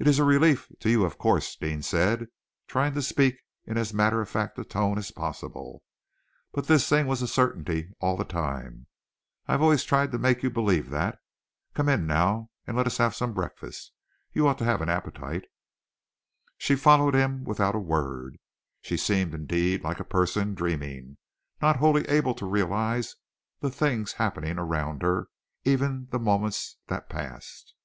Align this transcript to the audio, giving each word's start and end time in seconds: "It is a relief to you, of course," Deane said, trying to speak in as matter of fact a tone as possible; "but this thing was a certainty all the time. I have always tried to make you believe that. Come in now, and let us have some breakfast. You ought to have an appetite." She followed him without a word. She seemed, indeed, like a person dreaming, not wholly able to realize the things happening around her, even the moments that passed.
"It 0.00 0.08
is 0.08 0.18
a 0.18 0.24
relief 0.24 0.72
to 0.80 0.90
you, 0.90 1.04
of 1.04 1.18
course," 1.18 1.54
Deane 1.54 1.80
said, 1.82 2.26
trying 2.66 2.94
to 2.94 3.00
speak 3.00 3.36
in 3.64 3.78
as 3.78 3.94
matter 3.94 4.20
of 4.20 4.28
fact 4.28 4.58
a 4.58 4.64
tone 4.64 4.98
as 4.98 5.12
possible; 5.12 5.84
"but 6.52 6.66
this 6.66 6.88
thing 6.88 7.06
was 7.06 7.22
a 7.22 7.28
certainty 7.28 7.92
all 8.00 8.16
the 8.16 8.24
time. 8.24 8.88
I 9.46 9.52
have 9.52 9.62
always 9.62 9.84
tried 9.84 10.10
to 10.10 10.18
make 10.18 10.42
you 10.42 10.50
believe 10.50 10.90
that. 10.90 11.20
Come 11.74 11.88
in 11.88 12.08
now, 12.08 12.50
and 12.66 12.76
let 12.76 12.88
us 12.88 12.98
have 12.98 13.14
some 13.14 13.34
breakfast. 13.34 13.92
You 14.32 14.48
ought 14.48 14.58
to 14.58 14.64
have 14.64 14.80
an 14.82 14.88
appetite." 14.88 15.44
She 16.58 16.74
followed 16.74 17.14
him 17.14 17.44
without 17.44 17.76
a 17.76 17.78
word. 17.78 18.38
She 18.82 18.96
seemed, 18.96 19.32
indeed, 19.32 19.84
like 19.84 20.00
a 20.00 20.04
person 20.04 20.56
dreaming, 20.56 21.18
not 21.62 21.76
wholly 21.76 22.02
able 22.08 22.34
to 22.34 22.46
realize 22.50 23.14
the 23.60 23.70
things 23.70 24.14
happening 24.14 24.58
around 24.58 25.02
her, 25.02 25.28
even 25.62 26.08
the 26.10 26.18
moments 26.18 26.78
that 26.88 27.08
passed. 27.08 27.76